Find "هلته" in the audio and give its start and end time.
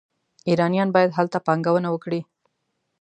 1.17-1.37